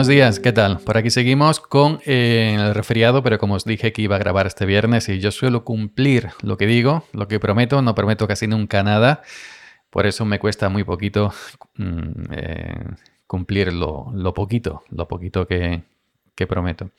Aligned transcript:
Buenos 0.00 0.08
días, 0.08 0.40
¿qué 0.40 0.52
tal? 0.52 0.78
Por 0.78 0.96
aquí 0.96 1.10
seguimos 1.10 1.60
con 1.60 2.00
eh, 2.06 2.56
el 2.58 2.74
resfriado, 2.74 3.22
pero 3.22 3.38
como 3.38 3.52
os 3.52 3.66
dije 3.66 3.92
que 3.92 4.00
iba 4.00 4.16
a 4.16 4.18
grabar 4.18 4.46
este 4.46 4.64
viernes 4.64 5.10
y 5.10 5.20
yo 5.20 5.30
suelo 5.30 5.62
cumplir 5.62 6.30
lo 6.40 6.56
que 6.56 6.66
digo, 6.66 7.04
lo 7.12 7.28
que 7.28 7.38
prometo, 7.38 7.82
no 7.82 7.94
prometo 7.94 8.26
casi 8.26 8.46
nunca 8.46 8.82
nada, 8.82 9.20
por 9.90 10.06
eso 10.06 10.24
me 10.24 10.38
cuesta 10.38 10.70
muy 10.70 10.84
poquito 10.84 11.34
mm, 11.76 12.32
eh, 12.32 12.84
cumplir 13.26 13.74
lo, 13.74 14.32
poquito, 14.32 14.84
lo 14.88 15.06
poquito 15.06 15.46
que, 15.46 15.82
prometo. 16.48 16.92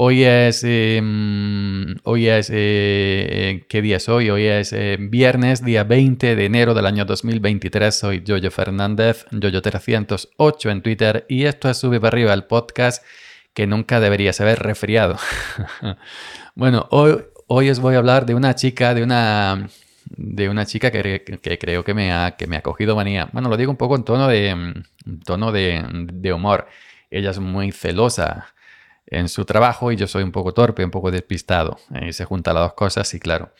Hoy 0.00 0.22
es, 0.22 0.62
em, 0.62 1.96
hoy 2.04 2.28
es, 2.28 2.52
eh, 2.54 3.66
¿qué 3.68 3.82
día 3.82 3.96
es 3.96 4.08
hoy? 4.08 4.30
Hoy 4.30 4.44
es 4.44 4.72
viernes, 4.96 5.64
día 5.64 5.82
20 5.82 6.36
de 6.36 6.44
enero 6.44 6.72
del 6.72 6.86
año 6.86 7.04
2023. 7.04 7.98
Soy 7.98 8.22
Jojo 8.24 8.48
Fernández, 8.52 9.26
Jojo308 9.32 10.70
en 10.70 10.82
Twitter 10.82 11.26
y 11.28 11.46
esto 11.46 11.68
es 11.68 11.78
Sube 11.78 11.98
para 11.98 12.14
arriba, 12.14 12.32
el 12.32 12.44
podcast 12.44 13.04
que 13.52 13.66
nunca 13.66 13.98
deberías 13.98 14.40
haber 14.40 14.60
resfriado. 14.60 15.16
bueno, 16.54 16.86
hoy, 16.92 17.16
hoy 17.48 17.68
os 17.68 17.80
voy 17.80 17.96
a 17.96 17.98
hablar 17.98 18.24
de 18.24 18.36
una 18.36 18.54
chica, 18.54 18.94
de 18.94 19.02
una, 19.02 19.68
de 20.10 20.48
una 20.48 20.64
chica 20.64 20.92
que, 20.92 21.58
creo 21.58 21.82
que 21.82 21.94
me, 21.94 22.12
ha, 22.12 22.36
que 22.36 22.46
me 22.46 22.56
ha 22.56 22.62
cogido 22.62 22.94
manía. 22.94 23.28
Bueno, 23.32 23.48
lo 23.48 23.56
digo 23.56 23.72
un 23.72 23.76
poco 23.76 23.96
en 23.96 24.04
tono 24.04 24.28
de, 24.28 24.74
tono 25.24 25.50
de, 25.50 26.32
humor. 26.32 26.68
Ella 27.10 27.30
es 27.30 27.40
muy 27.40 27.72
celosa 27.72 28.54
en 29.10 29.28
su 29.28 29.44
trabajo 29.44 29.92
y 29.92 29.96
yo 29.96 30.06
soy 30.06 30.22
un 30.22 30.32
poco 30.32 30.54
torpe, 30.54 30.84
un 30.84 30.90
poco 30.90 31.10
despistado. 31.10 31.78
Y 32.02 32.12
se 32.12 32.24
juntan 32.24 32.54
las 32.54 32.64
dos 32.64 32.74
cosas 32.74 33.12
y 33.14 33.20
claro. 33.20 33.52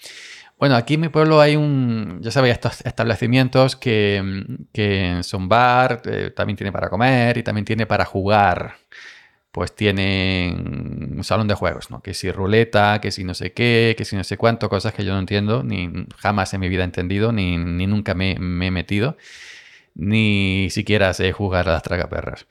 Bueno, 0.58 0.74
aquí 0.74 0.94
en 0.94 1.00
mi 1.02 1.08
pueblo 1.08 1.40
hay 1.40 1.54
un, 1.54 2.18
ya 2.20 2.32
sabéis, 2.32 2.54
estos 2.54 2.80
establecimientos 2.84 3.76
que, 3.76 4.44
que 4.72 5.20
son 5.22 5.48
bar, 5.48 6.02
eh, 6.04 6.32
también 6.34 6.56
tiene 6.56 6.72
para 6.72 6.90
comer 6.90 7.38
y 7.38 7.42
también 7.44 7.64
tiene 7.64 7.86
para 7.86 8.04
jugar 8.04 8.74
pues 9.58 9.74
tienen 9.74 11.14
un 11.16 11.24
salón 11.24 11.48
de 11.48 11.54
juegos, 11.54 11.90
¿no? 11.90 12.00
Que 12.00 12.14
si 12.14 12.30
ruleta, 12.30 13.00
que 13.00 13.10
si 13.10 13.24
no 13.24 13.34
sé 13.34 13.52
qué, 13.52 13.94
que 13.98 14.04
si 14.04 14.14
no 14.14 14.22
sé 14.22 14.36
cuánto, 14.36 14.68
cosas 14.68 14.94
que 14.94 15.04
yo 15.04 15.12
no 15.12 15.18
entiendo, 15.18 15.64
ni 15.64 15.90
jamás 16.18 16.54
en 16.54 16.60
mi 16.60 16.68
vida 16.68 16.82
he 16.82 16.84
entendido, 16.84 17.32
ni, 17.32 17.56
nunca 17.58 18.14
me, 18.14 18.32
he 18.32 18.70
metido, 18.70 19.16
ni 19.94 20.68
siquiera 20.70 21.12
sé 21.14 21.32
jugar 21.32 21.68
a 21.68 21.72
las 21.72 21.82
tragaperras. 21.82 22.46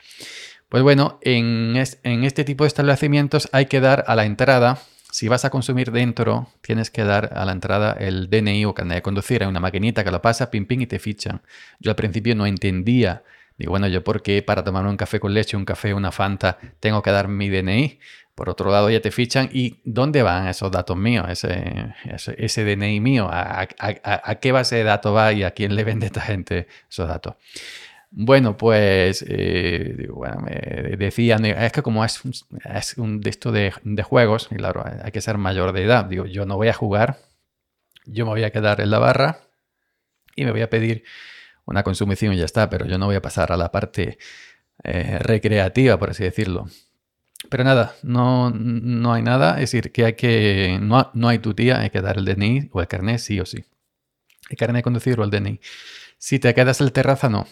Pues 0.70 0.84
bueno, 0.84 1.20
en, 1.22 1.76
en 2.04 2.24
este 2.24 2.44
tipo 2.44 2.64
de 2.64 2.68
establecimientos 2.68 3.50
hay 3.52 3.68
que 3.68 3.80
dar 3.80 4.04
a 4.08 4.16
la 4.16 4.26
entrada, 4.26 4.80
si 5.12 5.28
vas 5.28 5.46
a 5.46 5.50
consumir 5.50 5.92
dentro, 5.92 6.50
tienes 6.62 6.92
que 6.92 7.04
dar 7.04 7.32
a 7.34 7.46
la 7.46 7.54
entrada 7.54 7.94
el 7.94 8.30
DNI 8.30 8.66
o 8.66 8.74
carnet 8.74 8.98
de 8.98 9.02
conducir, 9.02 9.42
hay 9.44 9.50
una 9.50 9.62
maquinita 9.62 10.04
que 10.04 10.12
lo 10.12 10.22
pasa, 10.22 10.52
pim, 10.52 10.66
pim, 10.66 10.82
y 10.82 10.88
te 10.88 11.00
fichan. 11.00 11.42
Yo 11.80 11.92
al 11.92 11.96
principio 11.96 12.36
no 12.36 12.46
entendía 12.46 13.24
Digo, 13.58 13.72
bueno, 13.72 13.88
yo 13.88 14.04
por 14.04 14.22
qué 14.22 14.44
para 14.44 14.64
tomar 14.64 14.86
un 14.86 14.98
café 14.98 15.20
con 15.20 15.34
leche, 15.34 15.58
un 15.58 15.66
café, 15.66 15.94
una 15.94 16.12
Fanta, 16.12 16.60
tengo 16.80 17.02
que 17.02 17.12
dar 17.12 17.28
mi 17.28 17.50
DNI. 17.50 18.00
Por 18.36 18.50
otro 18.50 18.70
lado, 18.70 18.90
ya 18.92 19.02
te 19.02 19.10
fichan. 19.10 19.50
¿Y 19.52 19.80
dónde 19.84 20.22
van 20.22 20.48
esos 20.48 20.72
datos 20.72 20.96
míos? 20.96 21.26
Ese, 21.28 21.96
ese, 22.38 22.64
DNI 22.64 23.00
mío. 23.00 23.28
¿A, 23.32 23.66
qué 24.40 24.52
base 24.52 24.76
de 24.76 24.84
datos 24.84 25.16
va 25.16 25.34
y 25.34 25.44
a 25.44 25.52
quién 25.52 25.76
le 25.76 25.84
vende 25.84 26.06
esta 26.06 26.22
gente 26.22 26.68
esos 26.88 27.08
datos? 27.08 27.34
Bueno, 28.20 28.58
pues 28.58 29.24
eh, 29.28 30.08
bueno, 30.12 30.40
me 30.40 30.98
decían, 30.98 31.46
es 31.46 31.72
que 31.72 31.84
como 31.84 32.04
es, 32.04 32.20
es 32.74 32.98
un 32.98 33.22
de 33.22 33.30
esto 33.30 33.52
de, 33.52 33.72
de, 33.84 34.02
juegos, 34.02 34.48
claro, 34.48 34.84
hay 35.04 35.12
que 35.12 35.22
ser 35.22 35.38
mayor 35.38 35.72
de 35.72 35.84
edad. 35.84 36.06
Digo, 36.06 36.26
yo 36.26 36.48
no 36.48 36.56
voy 36.58 36.70
a 36.70 36.74
jugar, 36.74 37.20
yo 38.08 38.26
me 38.26 38.32
voy 38.32 38.44
a 38.44 38.50
quedar 38.50 38.82
en 38.82 38.90
la 38.90 38.98
barra 38.98 39.42
y 40.36 40.46
me 40.46 40.52
voy 40.52 40.64
a 40.64 40.70
pedir 40.72 41.04
una 41.66 41.84
consumición 41.84 42.34
y 42.34 42.38
ya 42.38 42.46
está, 42.46 42.72
pero 42.72 42.88
yo 42.88 42.98
no 42.98 43.06
voy 43.06 43.18
a 43.18 43.22
pasar 43.22 43.52
a 43.52 43.58
la 43.58 43.72
parte 43.72 44.18
eh, 44.84 45.20
recreativa, 45.20 46.00
por 46.00 46.10
así 46.10 46.24
decirlo. 46.24 46.66
Pero 47.52 47.64
nada, 47.64 47.94
no, 48.02 48.50
no 48.50 49.14
hay 49.14 49.22
nada, 49.22 49.62
es 49.62 49.72
decir, 49.72 49.92
que 49.92 50.06
hay 50.06 50.14
que, 50.14 50.80
no, 50.82 51.12
no 51.14 51.30
hay 51.30 51.38
tu 51.38 51.54
tía, 51.54 51.82
hay 51.82 51.92
que 51.92 52.02
dar 52.02 52.18
el 52.18 52.26
DNI 52.26 52.70
o 52.72 52.82
el 52.82 52.88
carnet 52.88 53.20
sí 53.20 53.40
o 53.40 53.46
sí. 53.46 53.64
El 54.50 54.58
carnet 54.58 54.78
de 54.78 54.84
conducir 54.84 55.20
o 55.20 55.24
el 55.24 55.30
DNI. 55.30 55.60
Si 56.18 56.40
te 56.40 56.52
quedas 56.56 56.82
en 56.82 56.88
la 56.88 56.94
terraza, 56.94 57.30
no. 57.30 57.46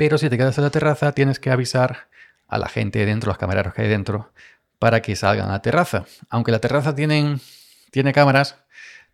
Pero 0.00 0.16
si 0.16 0.30
te 0.30 0.38
quedas 0.38 0.56
en 0.56 0.64
la 0.64 0.70
terraza, 0.70 1.12
tienes 1.12 1.38
que 1.38 1.50
avisar 1.50 2.08
a 2.48 2.56
la 2.56 2.70
gente 2.70 3.04
dentro, 3.04 3.28
los 3.28 3.36
camareros 3.36 3.74
que 3.74 3.82
hay 3.82 3.88
dentro, 3.88 4.32
para 4.78 5.02
que 5.02 5.14
salgan 5.14 5.50
a 5.50 5.52
la 5.52 5.60
terraza. 5.60 6.06
Aunque 6.30 6.52
la 6.52 6.58
terraza 6.58 6.94
tiene 6.94 7.38
cámaras, 8.14 8.56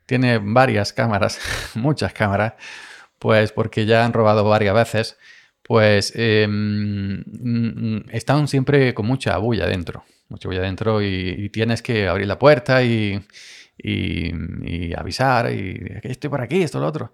tiene 0.06 0.38
varias 0.38 0.92
cámaras, 0.92 1.40
muchas 1.74 2.12
cámaras, 2.12 2.52
pues 3.18 3.50
porque 3.50 3.84
ya 3.84 4.04
han 4.04 4.12
robado 4.12 4.44
varias 4.44 4.76
veces, 4.76 5.18
pues 5.64 6.12
em, 6.14 8.04
están 8.12 8.46
siempre 8.46 8.94
con 8.94 9.06
mucha 9.06 9.36
bulla 9.38 9.66
dentro, 9.66 10.04
mucha 10.28 10.48
bulla 10.48 10.62
dentro 10.62 11.02
y, 11.02 11.50
tienes 11.50 11.82
que 11.82 12.08
abrir 12.08 12.26
la 12.26 12.38
puerta 12.38 12.82
y, 12.82 13.24
avisar 14.96 15.52
y 15.52 16.00
estoy 16.02 16.30
por 16.30 16.40
aquí, 16.40 16.62
esto, 16.62 16.80
lo 16.80 16.86
otro. 16.86 17.12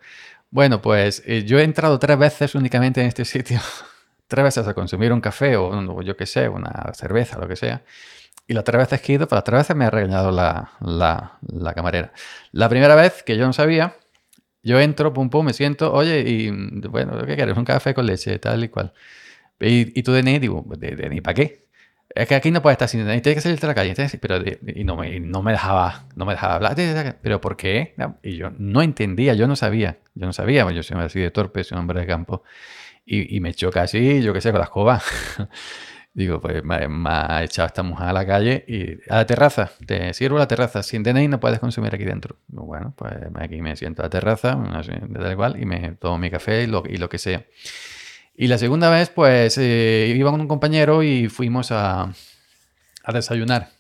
Bueno, 0.51 0.83
pues 0.83 1.23
eh, 1.27 1.45
yo 1.45 1.59
he 1.59 1.65
entrado 1.65 1.99
tres 1.99 2.19
veces 2.19 2.55
únicamente 2.55 3.01
en 3.01 3.07
este 3.07 3.25
sitio, 3.27 3.61
tres 4.29 4.45
veces 4.45 4.67
a 4.69 4.75
consumir 4.75 5.13
un 5.13 5.21
café 5.21 5.57
o, 5.57 6.03
yo 6.03 6.17
qué 6.17 6.27
sé, 6.27 6.49
una 6.49 6.93
cerveza, 6.95 7.39
lo 7.39 7.49
que 7.49 7.57
sea. 7.57 7.83
Y 8.47 8.55
las 8.55 8.65
tres 8.65 8.79
veces 8.79 9.01
que 9.01 9.13
he 9.13 9.15
ido, 9.17 9.29
pues 9.29 9.37
las 9.37 9.45
tres 9.45 9.61
veces 9.61 9.77
me 9.77 9.85
ha 9.87 9.91
regañado 9.91 10.31
la, 10.33 10.73
la 10.81 11.75
camarera. 11.75 12.13
La 12.53 12.69
primera 12.69 12.95
vez 12.95 13.23
que 13.23 13.37
yo 13.37 13.47
no 13.47 13.53
sabía, 13.53 13.97
yo 14.63 14.81
entro, 14.81 15.13
pum, 15.13 15.29
pum, 15.29 15.47
me 15.47 15.53
siento, 15.53 15.93
oye, 15.93 16.21
y 16.21 16.51
bueno, 16.89 17.19
¿qué 17.27 17.35
quieres? 17.35 17.57
Un 17.57 17.65
café 17.65 17.95
con 17.95 18.07
leche, 18.07 18.39
tal 18.39 18.63
y 18.65 18.69
cual. 18.69 18.93
Y, 19.61 19.99
y 19.99 20.03
tú 20.03 20.13
DNI, 20.13 20.39
digo, 20.39 20.65
¿DNI 20.67 21.21
para 21.21 21.35
qué? 21.35 21.67
Es 22.15 22.29
que 22.29 22.35
aquí 22.35 22.51
no 22.51 22.61
puedes 22.61 22.75
estar 22.75 22.89
sin 22.89 23.05
tienes 23.07 23.23
que 23.23 23.41
salir 23.41 23.59
de 23.59 23.67
la 23.67 23.75
calle. 23.75 23.95
Pero, 24.21 24.43
y 24.67 24.85
no 24.85 24.97
me, 24.97 25.19
no 25.21 25.43
me 25.43 25.53
dejaba, 25.53 26.07
no 26.15 26.25
me 26.27 26.33
dejaba 26.33 26.57
hablar. 26.57 26.77
¿Pero 27.23 27.41
por 27.41 27.57
qué? 27.57 27.95
Y 28.23 28.37
yo 28.37 28.51
no 28.59 28.83
entendía, 28.83 29.35
yo 29.35 29.47
no 29.47 29.57
sabía. 29.57 29.99
Yo 30.15 30.27
no 30.27 30.33
sabía, 30.33 30.71
yo 30.71 30.83
soy 30.83 31.01
así 31.01 31.21
de 31.21 31.31
torpe, 31.31 31.65
soy 31.65 31.77
un 31.77 31.81
hombre 31.81 32.01
de 32.01 32.07
campo. 32.07 32.43
Y, 33.05 33.37
y 33.37 33.41
me 33.41 33.55
choca 33.55 33.83
así, 33.83 34.23
yo 34.23 34.33
qué 34.33 34.41
sé, 34.41 34.51
con 34.51 34.61
la 34.61 34.65
escoba. 34.65 35.03
Digo, 36.15 36.43
pues 36.43 36.63
me, 36.63 36.77
ha 37.07 37.43
echado 37.43 37.67
esta 37.67 37.83
mujer 37.83 38.09
a 38.09 38.13
la 38.13 38.27
calle 38.27 38.65
y 38.69 39.11
a 39.11 39.17
la 39.17 39.27
terraza. 39.27 39.71
Te 39.87 40.13
sirvo 40.13 40.37
la 40.39 40.47
terraza. 40.47 40.83
Sin 40.83 41.03
DNI 41.03 41.29
no 41.29 41.41
puedes 41.41 41.59
consumir 41.59 41.95
aquí 41.95 42.05
dentro. 42.05 42.37
Bueno, 42.49 42.93
pues 42.97 43.15
aquí 43.37 43.63
me 43.63 43.77
siento 43.77 44.03
a 44.03 44.07
la 44.07 44.11
terraza, 44.11 44.55
da 45.09 45.33
igual, 45.33 45.61
y 45.61 45.65
me 45.65 45.93
tomo 45.93 46.19
mi 46.19 46.31
café 46.31 46.65
y 46.65 46.67
lo, 46.67 46.83
y 46.87 46.99
lo 46.99 47.09
que 47.09 47.17
sea. 47.17 47.47
Y 48.35 48.47
la 48.47 48.59
segunda 48.59 48.91
vez, 48.91 49.11
pues 49.11 49.59
eh, 49.59 50.13
iba 50.17 50.31
con 50.31 50.41
un 50.41 50.49
compañero 50.49 51.03
y 51.03 51.29
fuimos 51.29 51.71
a, 51.71 52.13
a, 53.05 53.13
desayunar. 53.13 53.71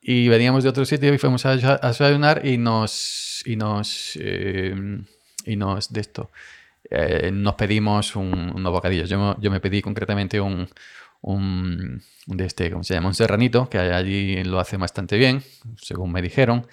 Y 0.00 0.28
veníamos 0.28 0.64
de 0.64 0.70
otro 0.70 0.84
sitio 0.84 1.12
y 1.12 1.18
fuimos 1.18 1.44
a, 1.44 1.56
desayunar 1.56 2.46
y 2.46 2.56
nos. 2.58 3.42
Y 3.44 3.56
nos. 3.56 4.18
Eh, 4.20 4.74
y 5.44 5.56
nos. 5.56 5.92
de 5.92 6.00
esto. 6.00 6.30
Eh, 6.90 7.30
nos 7.32 7.54
pedimos 7.54 8.16
un, 8.16 8.52
unos 8.54 8.72
bocadillos. 8.72 9.10
Yo, 9.10 9.36
yo 9.38 9.50
me 9.50 9.60
pedí 9.60 9.82
concretamente 9.82 10.40
un 10.40 10.68
un, 11.20 12.02
de 12.26 12.44
este, 12.44 12.70
¿cómo 12.70 12.84
se 12.84 12.94
llama? 12.94 13.08
Un 13.08 13.14
serranito, 13.14 13.68
que 13.68 13.78
allí 13.78 14.42
lo 14.44 14.60
hace 14.60 14.76
bastante 14.76 15.16
bien, 15.16 15.42
según 15.76 16.12
me 16.12 16.22
dijeron, 16.22 16.66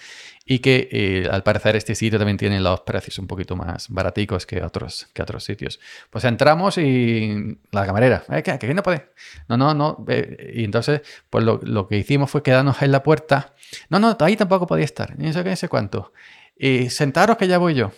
y 0.45 0.59
que 0.59 0.87
eh, 0.91 1.27
al 1.31 1.41
parecer 1.41 1.75
este 1.75 1.95
sitio 1.95 2.19
también 2.19 2.37
tiene 2.37 2.59
los 2.59 2.81
precios 2.81 3.17
un 3.17 3.25
poquito 3.25 3.55
más 3.55 3.89
baraticos 3.89 4.45
que 4.45 4.61
otros, 4.61 5.07
que 5.13 5.23
otros 5.23 5.43
sitios. 5.43 5.79
Pues 6.11 6.23
entramos 6.25 6.77
y 6.77 7.57
la 7.71 7.85
camarera, 7.85 8.23
¿eh? 8.29 8.43
¿Qué, 8.43 8.59
¿Qué, 8.59 8.73
no 8.73 8.83
puede? 8.83 9.09
No, 9.49 9.57
no, 9.57 9.73
no. 9.73 10.05
y 10.07 10.63
entonces, 10.63 11.01
pues 11.29 11.43
lo, 11.43 11.59
lo, 11.63 11.87
que 11.87 11.97
hicimos 11.97 12.29
fue 12.29 12.43
quedarnos 12.43 12.81
en 12.81 12.91
la 12.91 13.01
puerta. 13.01 13.55
No, 13.89 13.99
no, 13.99 14.15
ahí 14.19 14.35
tampoco 14.35 14.67
podía 14.67 14.85
estar, 14.85 15.17
ni 15.17 15.33
sé 15.33 15.43
qué, 15.43 15.49
ni 15.49 15.55
sé 15.55 15.67
cuánto. 15.67 16.13
Y 16.57 16.89
sentaros 16.89 17.37
que 17.37 17.47
ya 17.47 17.57
voy 17.57 17.73
yo. 17.73 17.91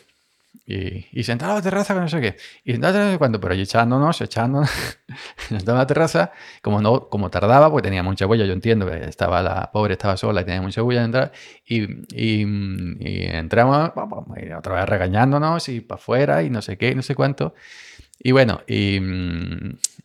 Y, 0.65 1.05
y 1.17 1.23
sentado 1.23 1.53
a 1.53 1.55
la 1.55 1.61
terraza 1.61 1.93
con 1.93 2.03
no 2.03 2.09
sé 2.09 2.19
qué. 2.19 2.35
Y 2.65 2.73
sentado 2.73 2.99
no 2.99 3.11
sé 3.11 3.17
cuánto, 3.17 3.39
pero 3.39 3.53
echándonos, 3.53 4.19
echándonos. 4.21 4.69
sentado 5.47 5.77
a 5.77 5.81
la 5.81 5.87
terraza, 5.87 6.31
como 6.61 6.81
no 6.81 7.09
como 7.09 7.29
tardaba, 7.29 7.71
porque 7.71 7.87
tenía 7.87 8.03
mucha 8.03 8.25
huella, 8.25 8.45
yo 8.45 8.53
entiendo 8.53 8.89
estaba 8.93 9.41
la 9.41 9.71
pobre, 9.71 9.93
estaba 9.93 10.17
sola 10.17 10.41
y 10.41 10.45
tenía 10.45 10.61
mucha 10.61 10.83
huella 10.83 11.01
de 11.01 11.05
entrar. 11.05 11.31
Y, 11.65 11.83
y, 12.13 12.45
y 12.99 13.23
entramos, 13.27 13.91
y 14.41 14.51
otra 14.51 14.75
vez 14.75 14.89
regañándonos 14.89 15.69
y 15.69 15.81
para 15.81 15.99
afuera 15.99 16.43
y 16.43 16.49
no 16.49 16.61
sé 16.61 16.77
qué, 16.77 16.93
no 16.95 17.01
sé 17.01 17.15
cuánto. 17.15 17.53
Y 18.19 18.31
bueno, 18.31 18.61
y, 18.67 18.99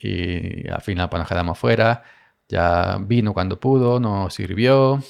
y 0.00 0.69
al 0.69 0.83
final 0.83 1.09
pues 1.09 1.21
nos 1.21 1.29
quedamos 1.29 1.59
fuera. 1.59 2.05
Ya 2.49 2.99
vino 3.00 3.33
cuando 3.33 3.59
pudo, 3.59 3.99
nos 3.99 4.35
sirvió 4.35 5.03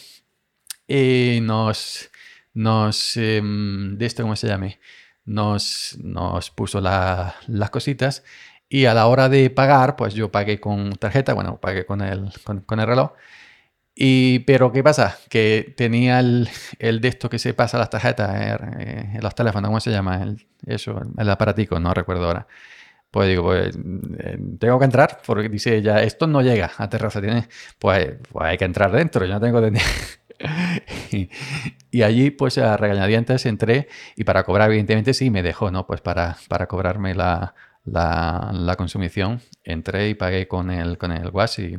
y 0.86 1.40
nos, 1.42 2.10
nos, 2.54 3.16
em, 3.16 3.96
de 3.98 4.06
esto, 4.06 4.22
¿cómo 4.22 4.36
se 4.36 4.46
llame? 4.46 4.78
Nos, 5.24 5.98
nos 6.02 6.50
puso 6.50 6.80
las 6.80 7.70
cositas 7.70 8.22
y 8.68 8.86
a 8.86 8.94
la 8.94 9.06
hora 9.06 9.28
de 9.28 9.50
pagar, 9.50 9.96
pues 9.96 10.14
yo 10.14 10.32
pagué 10.32 10.58
con 10.58 10.92
tarjeta, 10.92 11.34
bueno, 11.34 11.60
pagué 11.60 11.84
con 11.84 12.00
el, 12.00 12.32
con, 12.66 12.80
el 12.80 12.86
reloj. 12.86 13.12
Y, 13.94 14.40
pero 14.40 14.72
¿qué 14.72 14.82
pasa? 14.82 15.18
Que 15.28 15.74
tenía 15.76 16.20
el, 16.20 16.48
el 16.78 17.00
de 17.02 17.08
esto 17.08 17.28
que 17.28 17.38
se 17.38 17.52
pasa 17.52 17.76
a 17.76 17.80
las 17.80 17.90
tarjetas 17.90 18.30
eh, 18.80 19.10
en 19.14 19.20
los 19.20 19.34
teléfonos, 19.34 19.68
¿cómo 19.68 19.80
se 19.80 19.90
llama? 19.90 20.22
El, 20.22 20.46
eso, 20.66 21.02
el 21.18 21.30
aparatico, 21.30 21.78
no 21.78 21.92
recuerdo 21.92 22.26
ahora. 22.26 22.46
Pues 23.10 23.28
digo, 23.28 23.42
pues 23.44 23.76
eh, 24.20 24.38
tengo 24.58 24.78
que 24.78 24.86
entrar, 24.86 25.20
porque 25.26 25.50
dice 25.50 25.76
ella, 25.76 26.02
esto 26.02 26.26
no 26.26 26.40
llega 26.40 26.72
a 26.78 26.88
terraza, 26.88 27.20
tiene, 27.20 27.46
pues, 27.78 28.14
pues 28.32 28.46
hay 28.46 28.56
que 28.56 28.64
entrar 28.64 28.90
dentro, 28.90 29.26
yo 29.26 29.34
no 29.34 29.40
tengo 29.40 29.60
de... 29.60 29.78
y, 31.90 32.02
allí, 32.02 32.30
pues 32.30 32.58
a 32.58 32.76
regañadientes 32.76 33.46
entré 33.46 33.88
y 34.16 34.24
para 34.24 34.44
cobrar, 34.44 34.70
evidentemente, 34.70 35.14
sí 35.14 35.30
me 35.30 35.42
dejó, 35.42 35.70
¿no? 35.70 35.86
Pues 35.86 36.00
para, 36.00 36.36
para 36.48 36.66
cobrarme 36.66 37.14
la, 37.14 37.54
la, 37.84 38.74
consumición, 38.76 39.40
entré 39.64 40.08
y 40.08 40.14
pagué 40.14 40.48
con 40.48 40.70
el, 40.70 40.98
con 40.98 41.12
el 41.12 41.28
WAS 41.30 41.58
y, 41.58 41.78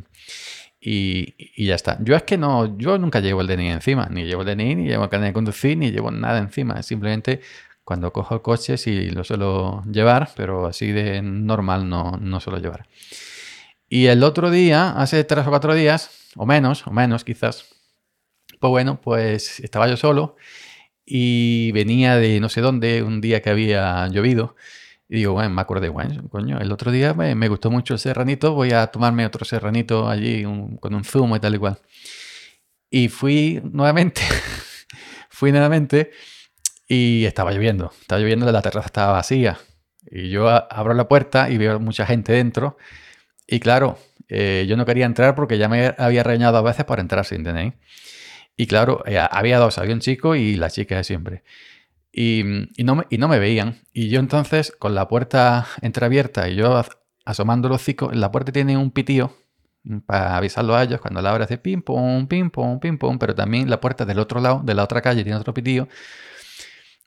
y, 0.79 1.65
ya 1.65 1.75
está. 1.75 1.97
Yo 2.01 2.15
es 2.15 2.23
que 2.23 2.37
no, 2.37 2.77
yo 2.77 2.97
nunca 2.97 3.19
llevo 3.19 3.41
el 3.41 3.47
DNI 3.47 3.69
encima, 3.69 4.07
ni 4.09 4.25
llevo 4.25 4.41
el 4.41 4.55
DNI, 4.55 4.75
ni 4.75 4.87
llevo 4.87 5.05
el 5.05 5.09
carnet 5.09 5.29
de 5.29 5.33
conducir, 5.33 5.77
ni 5.77 5.91
llevo 5.91 6.11
nada 6.11 6.39
encima. 6.39 6.81
Simplemente 6.83 7.41
cuando 7.83 8.13
cojo 8.13 8.35
el 8.35 8.41
coche 8.41 8.77
sí 8.77 9.09
lo 9.09 9.23
suelo 9.23 9.83
llevar, 9.91 10.29
pero 10.35 10.67
así 10.67 10.91
de 10.91 11.21
normal 11.21 11.89
no, 11.89 12.17
no 12.19 12.39
suelo 12.39 12.59
llevar. 12.59 12.87
Y 13.89 14.07
el 14.07 14.23
otro 14.23 14.49
día, 14.49 14.91
hace 14.91 15.23
tres 15.23 15.45
o 15.45 15.49
cuatro 15.49 15.75
días, 15.75 16.31
o 16.35 16.45
menos, 16.45 16.87
o 16.87 16.91
menos 16.91 17.23
quizás, 17.23 17.65
bueno, 18.69 18.99
pues 19.01 19.59
estaba 19.59 19.87
yo 19.87 19.97
solo 19.97 20.35
y 21.05 21.71
venía 21.73 22.15
de 22.17 22.39
no 22.39 22.49
sé 22.49 22.61
dónde, 22.61 23.03
un 23.03 23.21
día 23.21 23.41
que 23.41 23.49
había 23.49 24.07
llovido. 24.07 24.55
Y 25.09 25.17
digo, 25.17 25.33
bueno, 25.33 25.49
me 25.49 25.61
acordé, 25.61 25.89
bueno, 25.89 26.27
coño, 26.29 26.59
el 26.59 26.71
otro 26.71 26.91
día 26.91 27.13
me, 27.13 27.47
gustó 27.47 27.69
mucho 27.69 27.93
el 27.93 27.99
serranito, 27.99 28.53
voy 28.53 28.71
a 28.71 28.87
tomarme 28.87 29.25
otro 29.25 29.45
serranito 29.45 30.09
allí 30.09 30.43
con 30.79 30.95
un 30.95 31.03
zumo 31.03 31.35
y 31.35 31.39
tal 31.39 31.55
y 31.55 31.57
cual. 31.59 31.79
Y 32.89 33.09
fui 33.09 33.61
nuevamente, 33.63 34.21
fui 35.29 35.51
nuevamente 35.51 36.11
y 36.87 37.25
estaba 37.25 37.51
lloviendo, 37.51 37.91
estaba 38.01 38.21
lloviendo, 38.21 38.51
la 38.51 38.61
terraza 38.61 38.87
estaba 38.87 39.13
vacía. 39.13 39.59
Y 40.09 40.29
yo 40.29 40.49
abro 40.49 40.93
la 40.93 41.07
puerta 41.07 41.49
y 41.49 41.57
veo 41.57 41.79
mucha 41.79 42.05
gente 42.05 42.33
dentro. 42.33 42.77
Y 43.47 43.59
claro, 43.59 43.97
eh, 44.29 44.65
yo 44.67 44.77
no 44.77 44.85
quería 44.85 45.05
entrar 45.05 45.35
porque 45.35 45.57
ya 45.57 45.69
me 45.69 45.93
había 45.97 46.23
reñado 46.23 46.57
a 46.57 46.61
veces 46.61 46.85
para 46.85 47.01
entrar 47.01 47.25
sin 47.25 47.43
DNI. 47.43 47.73
Y 48.55 48.67
claro, 48.67 49.03
eh, 49.05 49.19
había 49.19 49.57
dos, 49.57 49.77
había 49.77 49.93
un 49.93 49.99
chico 49.99 50.35
y 50.35 50.55
la 50.55 50.69
chica 50.69 50.97
de 50.97 51.03
siempre. 51.03 51.43
Y, 52.11 52.43
no 52.77 52.95
me, 52.95 53.05
y 53.09 53.17
no 53.17 53.27
me 53.27 53.39
veían. 53.39 53.81
Y 53.91 54.09
yo 54.09 54.19
entonces, 54.19 54.71
con 54.71 54.93
la 54.93 55.07
puerta 55.07 55.67
entreabierta 55.81 56.47
y 56.47 56.55
yo 56.55 56.83
asomando 57.25 57.69
los 57.69 57.81
hocico, 57.81 58.11
la 58.11 58.31
puerta 58.31 58.51
tiene 58.51 58.77
un 58.77 58.91
pitío 58.91 59.35
para 60.05 60.37
avisarlo 60.37 60.75
a 60.75 60.83
ellos. 60.83 61.01
Cuando 61.01 61.21
la 61.21 61.31
abre 61.31 61.45
hace 61.45 61.57
pim, 61.57 61.81
pum, 61.81 62.27
pim, 62.27 62.51
pum, 62.51 62.79
pim, 62.79 62.97
pum. 62.99 63.17
Pero 63.17 63.33
también 63.33 63.69
la 63.69 63.81
puerta 63.81 64.05
del 64.05 64.19
otro 64.19 64.39
lado, 64.39 64.61
de 64.63 64.75
la 64.75 64.83
otra 64.83 65.01
calle, 65.01 65.23
tiene 65.23 65.37
otro 65.37 65.55
pitío. 65.55 65.87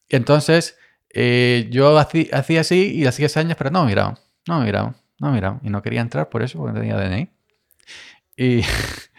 Y 0.08 0.16
entonces 0.16 0.76
eh, 1.10 1.68
yo 1.70 1.96
hacía 1.98 2.60
así 2.60 2.92
y 2.94 3.06
hacía 3.06 3.28
años, 3.36 3.56
pero 3.56 3.70
no 3.70 3.84
me 3.84 3.90
miraba, 3.90 4.18
no 4.46 4.58
me 4.58 4.66
miraba, 4.66 4.96
no 5.20 5.28
me 5.28 5.34
miraba. 5.34 5.60
Y 5.62 5.70
no 5.70 5.82
quería 5.82 6.00
entrar 6.00 6.28
por 6.28 6.42
eso, 6.42 6.58
porque 6.58 6.74
no 6.74 6.80
tenía 6.80 6.96
DNI. 6.96 7.30
Y, 8.36 8.62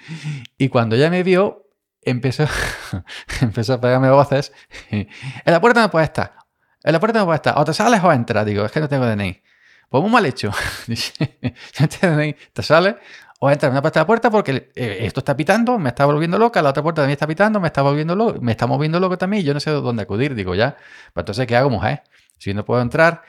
y 0.58 0.70
cuando 0.70 0.98
ya 0.98 1.10
me 1.10 1.24
vio, 1.24 1.67
empezó, 2.10 2.46
empezó 3.42 3.74
a 3.74 3.82
pegarme 3.82 4.10
voces. 4.10 4.54
en 4.90 5.08
la 5.46 5.62
puerta 5.62 5.82
no 5.82 5.92
puede 5.92 6.06
estar. 6.06 6.36
En 6.84 6.94
la 6.94 7.00
puerta 7.00 7.20
no 7.20 7.26
puede 7.26 7.38
estar. 7.38 7.58
O 7.58 7.66
te 7.66 7.74
sales 7.74 8.02
o 8.04 8.12
entras. 8.12 8.46
Digo, 8.46 8.66
es 8.66 8.72
que 8.72 8.80
no 8.80 8.88
tengo 8.88 9.06
DNI. 9.06 9.42
Pues 9.90 10.02
muy 10.02 10.12
mal 10.12 10.26
hecho. 10.26 10.52
te 12.54 12.64
sales 12.64 12.96
o 13.40 13.52
entras. 13.52 13.74
Me 13.74 13.82
puesta 13.82 14.00
la 14.02 14.08
puerta 14.08 14.32
porque 14.32 14.72
eh, 14.76 14.98
esto 15.02 15.20
está 15.20 15.36
pitando, 15.36 15.78
me 15.78 15.90
está 15.90 16.06
volviendo 16.06 16.38
loca. 16.38 16.62
La 16.62 16.70
otra 16.70 16.84
puerta 16.84 17.02
también 17.02 17.14
está 17.14 17.28
pitando, 17.28 17.60
me 17.60 17.68
está 17.68 17.82
volviendo 17.82 18.16
loco, 18.16 18.40
me 18.42 18.52
está 18.52 18.68
moviendo 18.68 19.00
loco 19.00 19.18
también. 19.18 19.44
Yo 19.44 19.54
no 19.54 19.60
sé 19.60 19.72
dónde 19.72 20.04
acudir. 20.04 20.36
Digo, 20.36 20.56
ya. 20.56 20.78
Pues 21.14 21.24
entonces, 21.24 21.46
¿qué 21.48 21.56
hago, 21.56 21.70
mujer? 21.70 22.04
Si 22.38 22.54
no 22.54 22.66
puedo 22.66 22.82
entrar. 22.82 23.24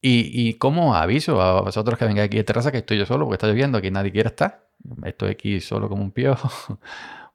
Y, 0.00 0.48
y 0.48 0.54
cómo 0.54 0.94
aviso 0.94 1.40
a 1.42 1.60
vosotros 1.60 1.98
que 1.98 2.04
vengáis 2.04 2.28
aquí 2.28 2.38
a 2.38 2.44
terraza 2.44 2.70
que 2.70 2.78
estoy 2.78 2.98
yo 2.98 3.06
solo 3.06 3.24
porque 3.24 3.34
está 3.34 3.48
lloviendo, 3.48 3.78
aquí 3.78 3.90
nadie 3.90 4.12
quiere 4.12 4.28
estar. 4.28 4.68
Estoy 5.04 5.30
aquí 5.30 5.60
solo 5.60 5.88
como 5.88 6.02
un 6.02 6.12
piojo. 6.12 6.78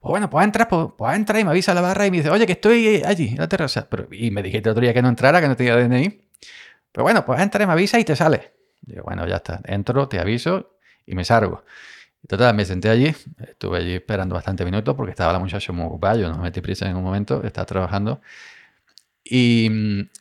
Pues 0.03 0.11
bueno, 0.11 0.29
pues 0.29 0.43
entrar, 0.43 0.67
pues, 0.67 0.87
pues 0.97 1.15
entra 1.15 1.39
y 1.39 1.45
me 1.45 1.51
avisa 1.51 1.73
la 1.73 1.79
barra 1.79 2.05
y 2.05 2.11
me 2.11 2.17
dice, 2.17 2.29
oye, 2.29 2.45
que 2.45 2.51
estoy 2.51 3.01
allí, 3.05 3.29
en 3.29 3.37
la 3.37 3.47
terraza. 3.47 3.87
Pero, 3.89 4.09
y 4.11 4.31
me 4.31 4.43
dijiste 4.43 4.69
otro 4.69 4.81
día 4.81 4.93
que 4.93 5.01
no 5.01 5.07
entrara, 5.07 5.39
que 5.39 5.47
no 5.47 5.55
tenía 5.55 5.77
DNI. 5.77 6.09
Pero 6.91 7.03
bueno, 7.03 7.25
pues 7.25 7.39
entra 7.39 7.63
y 7.63 7.67
me 7.67 7.71
avisa 7.71 7.97
y 7.97 8.03
te 8.03 8.13
sale. 8.13 8.51
Digo, 8.81 9.03
bueno, 9.03 9.25
ya 9.25 9.37
está. 9.37 9.61
Entro, 9.63 10.09
te 10.09 10.19
aviso 10.19 10.75
y 11.05 11.15
me 11.15 11.23
salgo. 11.23 11.63
Total, 12.27 12.53
me 12.53 12.65
senté 12.65 12.89
allí, 12.89 13.15
estuve 13.47 13.77
allí 13.77 13.93
esperando 13.93 14.35
bastante 14.35 14.65
minutos 14.65 14.93
porque 14.93 15.11
estaba 15.11 15.31
la 15.31 15.39
muchacha 15.39 15.71
muy 15.71 15.85
ocupada, 15.85 16.17
yo 16.17 16.27
no 16.27 16.35
me 16.35 16.43
metí 16.43 16.59
prisa 16.59 16.89
en 16.89 16.97
un 16.97 17.03
momento, 17.03 17.41
estaba 17.41 17.65
trabajando. 17.65 18.19
Y, 19.25 19.69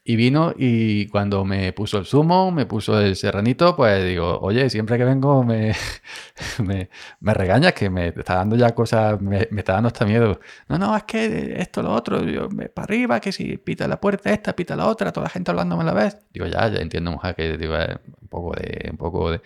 vino 0.05 0.55
y 0.57 1.09
cuando 1.09 1.45
me 1.45 1.73
puso 1.73 1.99
el 1.99 2.07
zumo, 2.07 2.53
me 2.53 2.67
puso 2.67 3.01
el 3.01 3.17
serranito, 3.17 3.75
pues 3.75 4.05
digo, 4.05 4.39
oye, 4.41 4.71
siempre 4.71 4.97
que 4.97 5.05
vengo 5.05 5.43
me, 5.43 5.75
me, 6.65 6.89
me 7.21 7.35
regañas 7.35 7.73
que 7.73 7.91
me 7.91 8.09
está 8.09 8.37
dando 8.37 8.55
ya 8.57 8.75
cosas, 8.75 9.21
me, 9.21 9.49
está 9.57 9.75
dando 9.75 9.89
hasta 9.89 10.05
miedo. 10.05 10.39
No, 10.69 10.79
no, 10.79 10.97
es 10.97 11.03
que 11.03 11.55
esto, 11.61 11.83
lo 11.83 11.93
otro, 11.93 12.23
yo, 12.25 12.49
me, 12.51 12.69
para 12.69 12.85
arriba, 12.85 13.21
que 13.21 13.33
si 13.33 13.57
pita 13.57 13.89
la 13.89 14.01
puerta 14.01 14.33
esta, 14.33 14.55
pita 14.55 14.77
la 14.77 14.87
otra, 14.87 15.13
toda 15.13 15.25
la 15.25 15.31
gente 15.31 15.51
hablándome 15.51 15.83
a 15.83 15.87
la 15.87 15.95
vez. 15.95 16.19
Digo, 16.33 16.47
ya, 16.47 16.69
ya 16.69 16.81
entiendo, 16.81 17.11
mujer, 17.11 17.35
que 17.35 17.57
digo, 17.59 17.75
un 18.21 18.29
poco 18.29 18.55
de, 18.55 18.89
un 18.91 18.97
poco 18.99 19.31
de, 19.33 19.41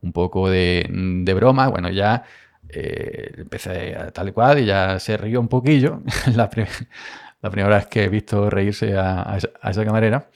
un 0.00 0.12
poco 0.12 0.48
de, 0.48 0.86
de 0.88 1.34
broma. 1.34 1.68
Bueno, 1.68 1.90
ya 1.90 2.24
eh, 2.68 3.32
empecé 3.36 3.94
a 3.96 4.10
tal 4.10 4.28
y 4.28 4.32
cual 4.32 4.58
y 4.58 4.64
ya 4.66 4.98
se 4.98 5.16
rió 5.16 5.40
un 5.40 5.48
poquillo 5.48 6.02
la 6.34 6.48
la 7.44 7.50
primera 7.50 7.76
vez 7.76 7.86
que 7.88 8.04
he 8.04 8.08
visto 8.08 8.48
reírse 8.48 8.96
a, 8.96 9.36
esa, 9.36 9.84
camarera. 9.84 10.30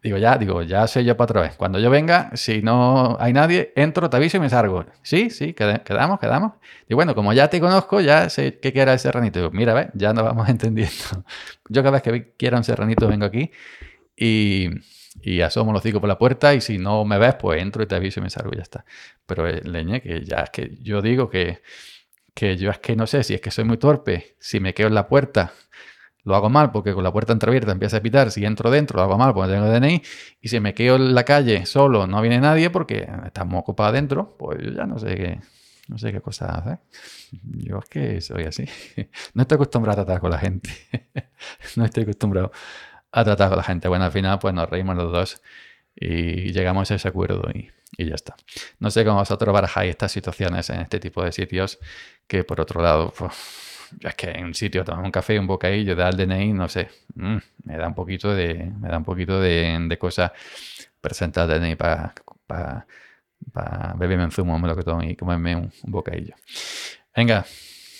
Digo, 0.00 0.16
ya, 0.16 0.38
digo, 0.38 0.62
ya 0.62 0.86
sé 0.86 1.04
yo 1.04 1.16
para 1.16 1.24
otra 1.24 1.40
vez. 1.40 1.56
Cuando 1.56 1.80
yo 1.80 1.90
venga, 1.90 2.30
si 2.34 2.62
no 2.62 3.16
hay 3.18 3.32
nadie, 3.32 3.72
entro, 3.74 4.08
te 4.08 4.16
aviso 4.16 4.36
y 4.36 4.40
me 4.40 4.48
salgo. 4.48 4.86
Sí, 5.02 5.30
sí, 5.30 5.54
quedamos, 5.54 6.20
quedamos. 6.20 6.52
Y 6.88 6.94
bueno, 6.94 7.16
como 7.16 7.32
ya 7.32 7.50
te 7.50 7.58
conozco, 7.58 8.00
ya 8.00 8.30
sé 8.30 8.60
qué 8.60 8.72
quiera 8.72 8.92
el 8.92 9.00
serranito. 9.00 9.40
Digo, 9.40 9.50
mira, 9.50 9.74
ve, 9.74 9.90
ya 9.94 10.12
nos 10.12 10.22
vamos 10.22 10.48
entendiendo. 10.50 11.24
Yo 11.68 11.82
cada 11.82 11.98
vez 11.98 12.02
que 12.02 12.32
quiera 12.36 12.58
un 12.58 12.62
serranito 12.62 13.08
vengo 13.08 13.24
aquí 13.24 13.50
y, 14.16 14.68
y 15.20 15.40
asomo 15.40 15.72
los 15.72 15.80
hocico 15.80 15.98
por 15.98 16.08
la 16.08 16.16
puerta 16.16 16.54
y 16.54 16.60
si 16.60 16.78
no 16.78 17.04
me 17.04 17.18
ves, 17.18 17.34
pues 17.34 17.60
entro 17.60 17.82
y 17.82 17.86
te 17.86 17.96
aviso 17.96 18.20
y 18.20 18.22
me 18.22 18.30
salgo 18.30 18.52
y 18.52 18.58
ya 18.58 18.62
está. 18.62 18.84
Pero 19.26 19.48
eh, 19.48 19.62
leñe, 19.64 20.00
que 20.00 20.24
ya 20.24 20.42
es 20.42 20.50
que 20.50 20.76
yo 20.80 21.02
digo 21.02 21.28
que, 21.28 21.60
que 22.34 22.56
yo 22.56 22.70
es 22.70 22.78
que 22.78 22.94
no 22.94 23.08
sé 23.08 23.24
si 23.24 23.34
es 23.34 23.40
que 23.40 23.50
soy 23.50 23.64
muy 23.64 23.78
torpe, 23.78 24.36
si 24.38 24.60
me 24.60 24.74
quedo 24.74 24.86
en 24.86 24.94
la 24.94 25.08
puerta 25.08 25.52
lo 26.24 26.36
hago 26.36 26.50
mal 26.50 26.70
porque 26.70 26.94
con 26.94 27.02
la 27.02 27.12
puerta 27.12 27.32
entreabierta 27.32 27.72
empieza 27.72 27.96
a 27.96 28.00
pitar. 28.00 28.30
Si 28.30 28.44
entro 28.44 28.70
dentro, 28.70 28.96
lo 28.96 29.02
hago 29.02 29.18
mal 29.18 29.34
porque 29.34 29.52
tengo 29.52 29.68
DNI. 29.68 30.02
Y 30.40 30.48
si 30.48 30.60
me 30.60 30.74
quedo 30.74 30.96
en 30.96 31.14
la 31.14 31.24
calle 31.24 31.66
solo, 31.66 32.06
no 32.06 32.20
viene 32.20 32.40
nadie 32.40 32.70
porque 32.70 33.08
estamos 33.26 33.60
ocupados 33.60 33.94
dentro, 33.94 34.36
pues 34.38 34.58
yo 34.62 34.70
ya 34.70 34.86
no 34.86 34.98
sé 34.98 35.16
qué, 35.16 35.40
no 35.88 35.98
sé 35.98 36.12
qué 36.12 36.20
cosa 36.20 36.46
hacer. 36.46 36.78
Yo 37.42 37.78
es 37.78 37.88
que 37.88 38.20
soy 38.20 38.44
así. 38.44 38.66
No 39.34 39.42
estoy 39.42 39.56
acostumbrado 39.56 40.00
a 40.00 40.04
tratar 40.04 40.20
con 40.20 40.30
la 40.30 40.38
gente. 40.38 40.70
No 41.76 41.84
estoy 41.84 42.04
acostumbrado 42.04 42.52
a 43.10 43.24
tratar 43.24 43.48
con 43.48 43.58
la 43.58 43.64
gente. 43.64 43.88
Bueno, 43.88 44.04
al 44.04 44.12
final, 44.12 44.38
pues 44.38 44.54
nos 44.54 44.68
reímos 44.68 44.96
los 44.96 45.10
dos 45.10 45.42
y 45.94 46.52
llegamos 46.52 46.90
a 46.90 46.94
ese 46.94 47.08
acuerdo 47.08 47.42
y, 47.52 47.70
y 47.96 48.08
ya 48.08 48.14
está. 48.14 48.36
No 48.78 48.90
sé 48.90 49.04
cómo 49.04 49.18
vosotros 49.18 49.52
barajáis 49.52 49.90
estas 49.90 50.12
situaciones 50.12 50.70
en 50.70 50.80
este 50.80 51.00
tipo 51.00 51.22
de 51.24 51.32
sitios 51.32 51.78
que, 52.26 52.44
por 52.44 52.60
otro 52.60 52.80
lado, 52.80 53.12
pues, 53.16 53.32
es 54.00 54.14
que 54.14 54.30
en 54.30 54.46
un 54.46 54.54
sitio 54.54 54.84
tomar 54.84 55.04
un 55.04 55.10
café, 55.10 55.38
un 55.38 55.46
bocadillo, 55.46 55.96
dar 55.96 56.12
el 56.12 56.26
DNI, 56.28 56.52
no 56.52 56.68
sé, 56.68 56.88
mm, 57.14 57.36
me 57.64 57.76
da 57.76 57.88
un 57.88 57.94
poquito 57.94 58.34
de, 58.34 58.72
me 58.80 58.88
da 58.88 58.98
un 58.98 59.04
poquito 59.04 59.40
de, 59.40 59.78
de 59.88 59.98
cosa 59.98 60.32
presentar 61.00 61.50
el 61.50 61.60
DNI 61.60 61.76
para 61.76 62.14
para 63.52 63.94
beberme 63.94 64.24
un 64.24 64.30
zumo, 64.30 64.58
me 64.58 64.68
lo 64.68 64.76
que 64.76 64.82
tomo 64.82 65.02
y 65.02 65.16
comerme 65.16 65.56
un, 65.56 65.72
bocadillo. 65.84 66.34
Venga, 67.16 67.44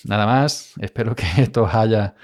nada 0.05 0.27
más. 0.27 0.75
Espero 0.81 1.15
que 1.15 1.25
esto 1.39 1.65
os 1.65 1.75
haya 1.75 2.15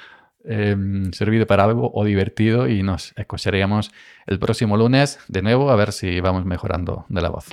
em, 0.45 1.13
servido 1.13 1.47
para 1.47 1.65
algo 1.65 1.91
o 1.93 2.05
divertido 2.05 2.69
y 2.69 2.83
nos 2.83 3.13
escucharíamos 3.17 3.91
el 4.27 4.39
próximo 4.39 4.77
lunes 4.77 5.19
de 5.29 5.43
nuevo 5.43 5.71
a 5.71 5.77
ver 5.77 5.93
si 5.93 6.21
vamos 6.21 6.45
mejorando 6.45 7.07
de 7.09 7.23
la 7.23 7.29
voz. 7.31 7.47